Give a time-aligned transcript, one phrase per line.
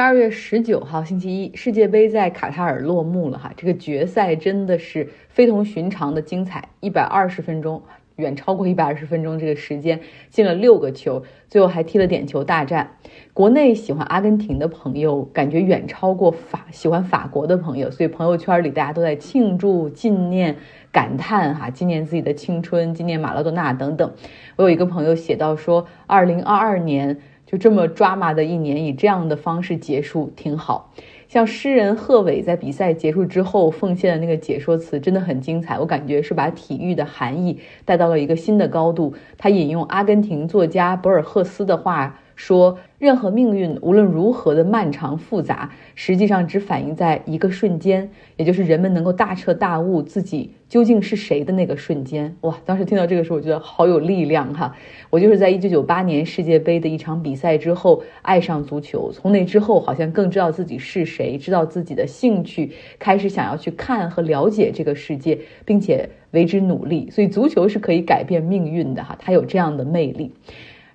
[0.00, 7.82] 二月十九号星期一，世界杯在卡塔尔落幕了哈，这个决赛真的是非同寻常的精彩，一百二十分钟，
[8.16, 10.00] 远超过一百二十分钟这个时间，
[10.30, 12.96] 进了六个球，最后还踢了点球大战。
[13.34, 20.56] 国内喜欢阿根廷的朋友，感觉远超过法喜欢法国的朋友，所以朋友圈里大家都在庆祝、纪念、
[20.90, 24.10] 感叹哈，纪念自己的青春，纪念马拉多纳等等。
[24.56, 27.18] 我有一个朋友写到说，二零二二年。
[27.50, 30.92] 就这么抓马的一年，以这样的方式结束，挺好。
[31.26, 35.76] 像诗人贺炜在比赛结束之后奉献的那个解说词，真的很精彩。
[35.76, 39.12] 我感觉是把体育的含义带到了一个新的高度。
[39.36, 42.20] 他引用阿根廷作家博尔赫斯的话。
[42.40, 52.34] 说，任何命运无论如何的漫长复杂，实际上只反映在一个瞬间，也就是人们能够大彻大悟自己究竟是谁的那个瞬间。
[52.40, 54.74] 哇，当时听到这个时候，我觉得好有力量哈！
[55.10, 67.10] 我就是在一九九八年世界杯的一场比赛之后爱上足球，从那之后好像更知道自己是谁，知道自己的兴趣，开始想要去看和了解这个世界，并且为之努力。
[67.10, 70.32] 所以，足球是可以改变命运的哈，它有这样的魅力。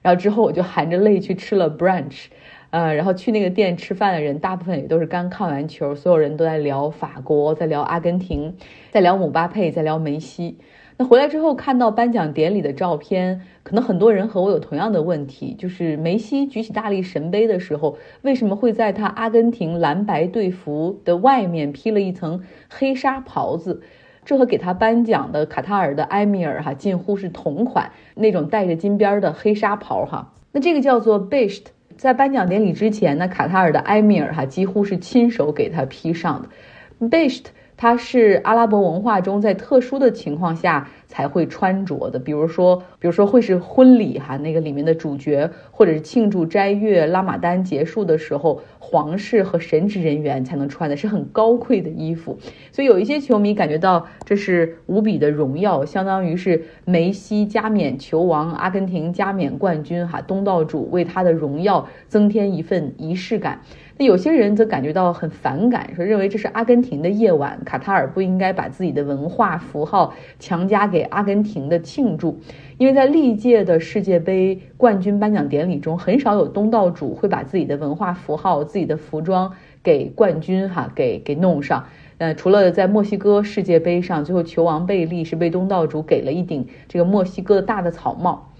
[0.05, 2.25] 然后之后我就含着泪去吃了 brunch，
[2.69, 8.55] 呃，然后去那个店吃饭的人大部分也都是刚看完球，所有人都在聊法国，在聊阿根廷，
[8.91, 10.59] 在聊姆巴佩，在聊梅西。
[10.97, 23.81] 那回来之后看到颁奖典礼的照片，可能很多人和我有同样的问题，就是梅西举起大力神杯的时候，为什么会在他阿根廷蓝白队服的外面披了一层黑纱袍子？
[24.25, 30.33] 这和给他颁奖的卡塔尔的埃米尔哈近乎是同款，那种带着金边的黑纱袍哈。
[30.51, 31.61] 那这个叫做 best
[31.95, 37.43] 在颁奖典礼之前呢，卡塔尔的埃米尔哈几乎是亲手给他披上的 best
[37.77, 52.37] 它是阿拉伯文化中在特殊的情况下才会穿着的，比如说，比如说会是婚礼哈，那个里面的主角，或者是庆祝斋月拉玛丹结束的时候，皇室和神职人员才能穿的，是很高贵的衣服。
[52.71, 63.61] 所以有一些球迷感觉到这是无比的荣耀，相当于是梅西加冕球王，阿根廷加冕冠军哈，东道主为他的荣耀增添一份仪式感。
[63.97, 72.39] 那有些人则感觉到很反感，说认为这是阿根廷的夜晚，卡塔尔不应该把自己的文化符号强加给给阿根廷的庆祝，
[72.77, 79.51] 因为在历届的世界杯冠军颁奖典礼中，很少有东道主会把自己的文化符号、自己的服装
[79.83, 81.83] 给冠军哈给给弄上。
[82.17, 88.53] 呃，除了在墨西哥世界杯上，最后球王贝利是被东道主给了一顶这个墨西哥的大的草帽。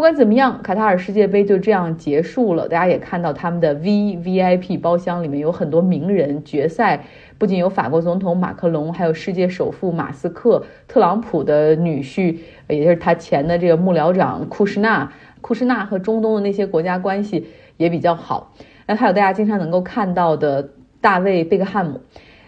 [0.00, 2.66] 不管怎么样，卡塔尔世界杯就这样结束了。
[2.66, 6.42] 大家也看到他们的 V V I P 包厢里面有很多名人。
[6.42, 7.04] 决赛
[7.36, 15.12] 不仅有法国总统马克龙，还有世界首富马斯克、特朗普的女婿，也就是他前的这个幕僚长库什纳。
[15.42, 18.54] 库什纳和中东的那些国家关系也比较好。
[18.86, 20.70] 那还有大家经常能够看到的
[21.02, 22.00] 大卫贝克汉姆。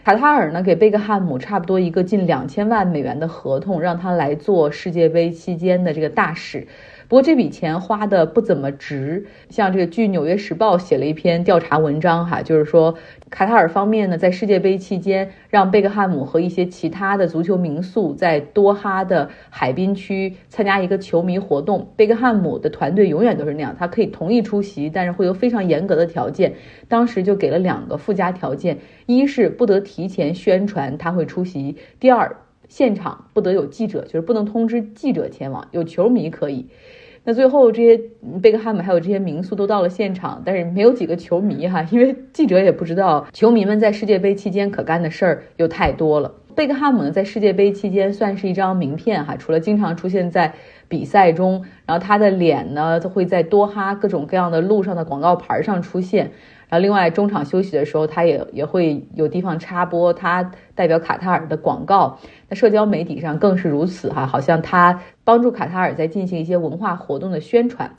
[0.05, 6.67] 卡塔尔呢给贝克汉姆差不多一个近两千万美元的合同，让他来做世界杯期间的这个大使。
[7.13, 12.95] 不过这笔钱花的不怎么值，像这个据《纽约时报》写了一篇调查文章，哈，就是说
[13.29, 21.93] 卡塔尔方面呢，在世界杯期间让贝克汉姆和一些其他的足球名宿在多哈的海滨区参加一个球迷活动。
[21.97, 26.55] 贝克汉姆的团队永远都是那样，他可以同意出席，但是会有非常严格的条件。
[26.89, 32.35] 当时就给了两个附加条件：一是不得提前宣传他会出席；第二，
[32.71, 36.69] 现场不得有记者，就是不能通知记者前往，有球迷可以。
[37.25, 38.01] 那最后，这些
[38.43, 46.35] 贝克汉姆还有这些民宿都到了现场，但是没有几个球迷哈，因为记者也不知道球迷们在世界杯期间可干的事儿又太多了。
[46.57, 50.53] 贝克汉姆呢，在世界杯期间算是一张名片哈，除了经常出现在
[50.89, 56.33] 比赛中，然后他的脸呢，他会在多哈各种各样的路上的广告牌上出现。
[56.69, 62.19] 然后，另外中场休息的时候，他也也会有地方插播他代表卡塔尔的广告。
[62.49, 67.97] 那社交媒体上更是如此哈，好像他帮助卡塔尔在进行一些文化活动的宣传。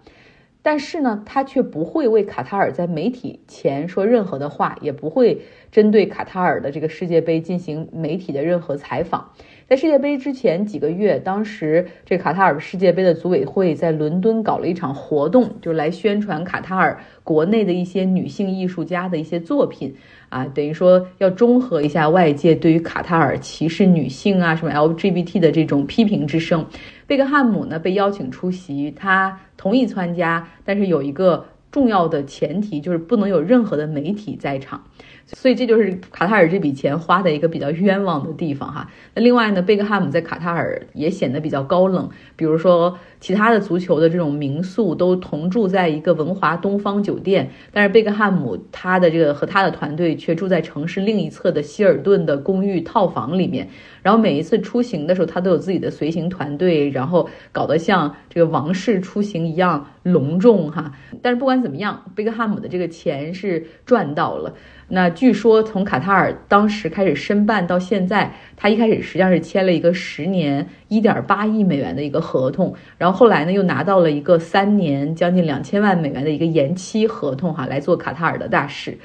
[0.62, 5.42] 但是呢，他却不会为卡塔尔在媒体前说任何的话，也不会
[5.72, 9.34] 针对卡塔尔的这个世界杯进行媒体的任何采访。
[9.74, 19.96] 在世界杯之前几个月，当时这卡塔尔世界杯的组委会在伦敦搞了一场活动，就来宣传卡塔尔国内的一些女性艺术家的一些作品，
[20.30, 26.68] 啊，等于说要中和一下外界对于卡塔尔歧视女性啊、什么 LGBT 的这种批评之声。
[27.08, 31.48] 贝克汉姆呢被邀请出席，他同意参加，但是有一个。
[31.74, 34.81] 重要的前提就是不能有任何的媒体在场。
[35.25, 38.90] 所以这就是卡塔尔这笔钱花的一个比较冤枉的地方哈。
[39.16, 53.69] 那另外呢，贝克汉姆在卡塔尔也显得比较高冷，比如说其他的足球的这种民宿都同住在一个文华东方酒店，但是贝克汉姆他的这个和他的团队却住在城市另一侧的希尔顿的公寓套房里面。
[54.02, 60.92] 然后每一次出行的时候，他都有自己的随行团队，然后搞得像这个王室出行一样隆重哈。
[61.22, 64.54] 但是不管怎么样，贝克汉姆的这个钱是赚到了。
[64.89, 79.00] 那据说从卡塔尔当时开始申办到现在，他一开始实际上是签了一个十年一点八亿美元的一个合同，然后后来呢又拿到了一个三年将近两千万美元的一个延期合同哈，来做卡塔尔的大使。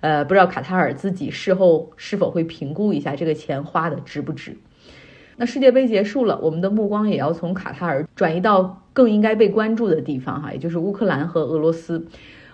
[0.00, 4.54] 呃，不知道卡塔尔自己事后是否会评估一下这个钱花的值不值？
[5.36, 12.06] 那世界杯结束了，我们的目光也要从卡塔尔转移到更应该被关注的地方哈，也就是乌克兰和俄罗斯。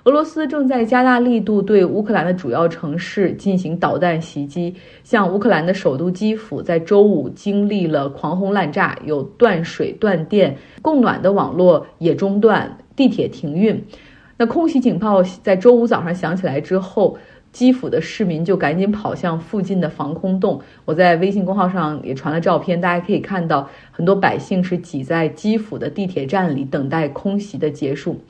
[0.05, 4.75] 俄罗斯正在加大力度对乌克兰的主要城市进行导弹袭击，
[5.05, 13.85] 像乌克兰的首都基辅在周五经历了狂轰滥炸，有断水断电，供暖的网络也中断，地铁停运。
[14.39, 17.19] 那空袭警报在周五早上响起来之后，
[17.53, 20.61] 基辅的市民就赶紧跑向附近的防空洞。
[20.85, 28.21] 我在微信公号上也传了照片，大家可以看到很多百姓是挤在基辅的地铁站里等待空袭的结束。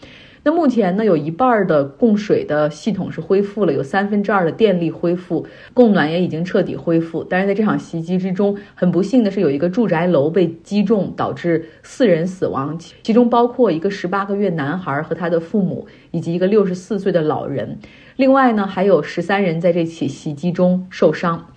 [0.42, 7.22] 那目前呢，有一半的供水的系统是恢复了，有三分之二的电力恢复，供暖也已经彻底恢复。
[7.22, 17.78] 但是在这场袭击之中，很不幸的是有一个住宅楼被击中，导致四人死亡，其中包括一个十八个月男孩和他的父母，以及一个六十四岁的老人。
[18.16, 21.48] 另外呢，还有十三人在这起袭击中受伤。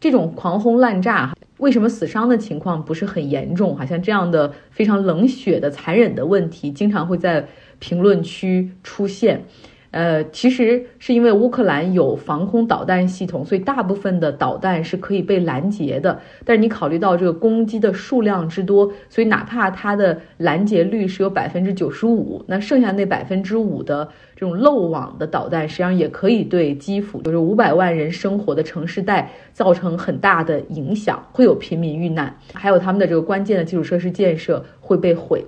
[0.00, 3.76] 这种狂轰滥炸，为什么死伤的情况不是很严重？
[3.76, 7.46] 好像这样的非常冷血的、残忍的问题，经常会在。
[7.78, 9.44] 评论区出现，
[9.90, 16.20] 呃，其实是因为乌克兰有防空导弹系统，所以大部分的导弹是可以被拦截的。
[16.44, 35.42] 但是你考虑到这个攻击的数量之多，所以哪怕它的拦截率是有百分之九十五，那剩下那百分之五的这种漏网的导弹，实际上也可以对基辅，就是五百万人生活的城市带造成很大的影响，会有平民遇难，还有他们的这个关键的基础设施建设会被毁。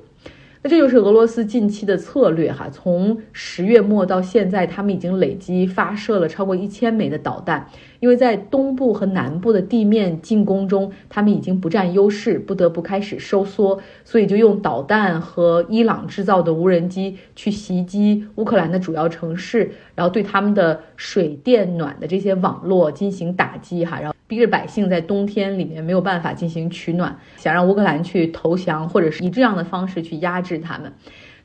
[0.62, 7.69] 那这就是俄罗斯近期的策略哈，从十月末到现在，他们已经累积发射了超过一千枚的导弹。
[8.00, 24.15] 因为在东部和南部的地面进攻中，他们已经不占优势，不得不开始收缩，所以就用导弹和伊朗制造的无人机去袭击乌克兰的主要城市，然后对他们的水电暖的这些网络进行打击哈，然后。
[24.29, 30.93] 逼着百姓在冬天里面没有办法进行取暖，想让乌克兰去投降，或者是以这样的方式去压制他们。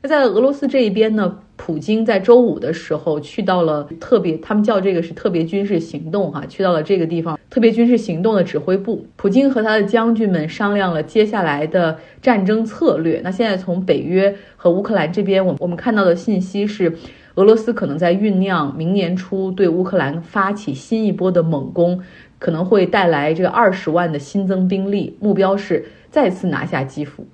[0.06, 1.40] 那在俄罗斯这一边呢？
[1.56, 9.06] 普京在周五的时候去到了特别，他们叫这个是特别军事行动哈，去到了这个地方特别军事行动的指挥部。
[9.16, 13.22] 普京和他的将军们商量了接下来的战争策略。
[13.24, 16.94] 那现在从北约和乌克兰这边，我我们看到的信息是，
[17.36, 22.02] 俄罗斯可能在酝酿明年初对乌克兰发起新一波的猛攻。
[22.40, 27.26] 可能会带来这个二十万的新增兵力，目标是再次拿下基辅。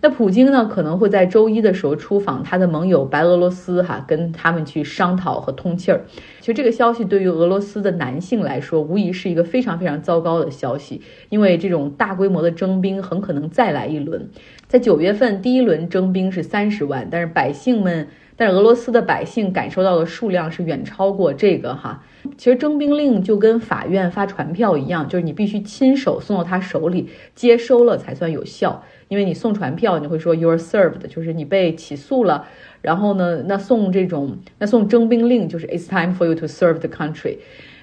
[0.00, 6.02] 那普京呢，可能会在周一的时候出访他的盟友白俄罗斯，哈，跟他们去商讨和通气儿。
[6.40, 14.28] 其实这个消息对于俄罗斯的男性来说，无疑是一个非常非常糟糕的消息，因为这种大规模的征兵很可能再来一轮。
[14.68, 18.08] 在九月份第一轮征兵是三十万，但是百姓们。
[18.38, 22.04] 但是俄罗斯的百姓感受到的数量是远超过这个哈。
[22.36, 28.84] 其实征兵令就跟法院发传票一样，就是你必须亲手送到他手里，接收了才算有效。
[29.08, 32.46] 因为你送传票，你会说 you're served，就是你被起诉了。
[32.82, 37.38] 然后呢，那送这种那送征兵令就是 it's time for you to serve the country。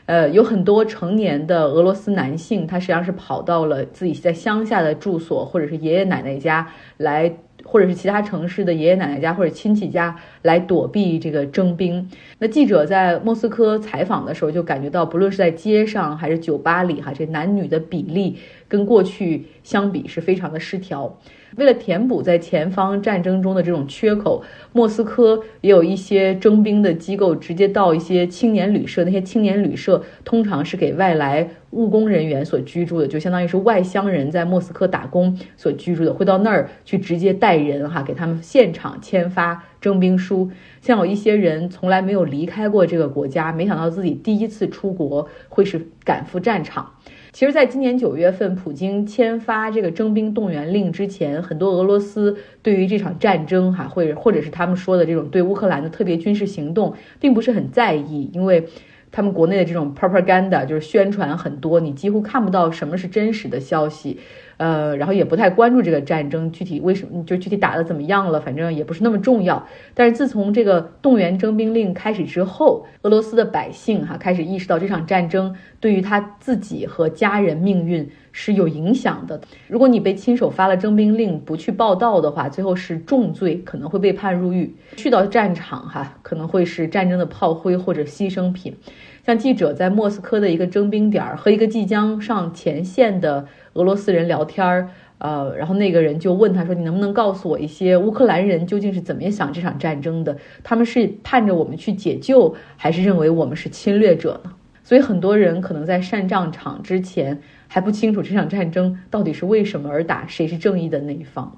[0.06, 7.34] 呃，有很多成年的俄罗斯男性，他实际上是跑到了自己在乡下的住所或者是爷爷奶奶家来。
[7.65, 10.13] 或者是其他城市的爷爷奶奶家或者亲戚家
[10.44, 12.08] 来躲避这个征兵。
[12.38, 21.20] 那记者在莫斯科采访的时候就感觉到，不论是在街上还是酒吧里，哈，这男女的比例跟过去相比是非常的失调。
[21.56, 29.04] 为了填补在前方战争中的这种缺口，莫斯科也有一些征兵的机构直接到一些青年旅社。
[29.04, 40.50] 那些青年旅社通常是给外来务工人员所居住的，就相当于是外乡人在莫斯科打工所居住的，会到那儿去直接带人哈，给他们现场签发征兵书。
[40.80, 46.94] 像有一些人从来没有离开过这个国家，没想到自己第一次出国会是赶赴战场。
[47.34, 58.68] 其实，在今年九月份，普京签发这个征兵动员令之前，很多俄罗斯对于这场战争，哈，或者或者是他们说的这种对乌克兰的特别军事行动，并不是很在意，因为
[59.12, 64.20] 他们国内的这种 propaganda 就是宣传很多，你几乎看不到什么是真实的消息。
[64.58, 69.68] 呃，然后也不太关注这个战争具体为什么，就具体打的怎么样了，反正也不是那么重要。
[69.94, 79.40] 但是自从这个动员征兵令开始之后，俄罗斯的百姓哈开始意识到这场战争对于他自己和家人命运是有影响的。
[79.68, 84.76] 如果你被亲手发了征兵令不去报道的话，最后是重罪，可能会被判入狱。
[84.96, 88.76] 去到战场哈，可能会是战争的炮灰或者牺牲品。
[89.25, 94.89] 像记者在莫斯科的一个征兵点儿和一个即将上前线的俄罗斯人聊天儿，
[95.20, 100.38] 呃，然后那个人就问他说：“你能不能告诉我一些乌克兰人究竟是怎么想这场战争的？
[100.62, 104.51] 他们是盼着我们去解救，还是认为我们是侵略者呢？”
[104.84, 107.39] 所以很多人可能在上战场之前
[107.70, 111.58] 还不清楚这场战争到底是为什么而打，谁是正义的那一方。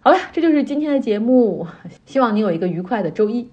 [0.00, 1.68] 好了，这就是今天的节目，
[2.06, 3.48] 希望你有一个愉快的周一。